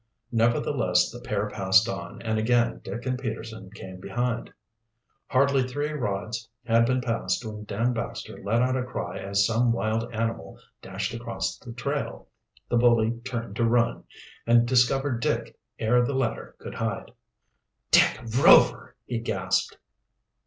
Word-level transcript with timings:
Nevertheless, 0.31 1.11
the 1.11 1.19
pair 1.19 1.47
passed 1.47 1.87
on, 1.87 2.23
and 2.23 2.39
again 2.39 2.81
Dick 2.83 3.05
and 3.05 3.19
Peterson 3.19 3.69
came 3.69 3.99
behind. 3.99 4.51
Hardly 5.27 5.61
three 5.67 5.91
rods 5.91 6.49
had 6.65 6.87
been 6.87 7.01
passed 7.01 7.45
when 7.45 7.65
Dan 7.65 7.93
Baxter 7.93 8.41
let 8.43 8.63
out 8.63 8.75
a 8.75 8.81
cry 8.83 9.19
as 9.19 9.45
some 9.45 9.65
small 9.69 9.73
wild 9.73 10.11
animal 10.11 10.57
dashed 10.81 11.13
across 11.13 11.59
the 11.59 11.71
trail. 11.71 12.27
The 12.67 12.77
bully 12.77 13.11
turned 13.23 13.55
to 13.57 13.63
run, 13.63 14.05
and 14.47 14.67
discovered 14.67 15.21
Dick 15.21 15.55
ere 15.77 16.03
the 16.03 16.15
latter 16.15 16.55
could 16.57 16.73
hide. 16.73 17.11
"Dick 17.91 18.19
Rover!" 18.39 18.95
he 19.05 19.19
gasped. 19.19 19.77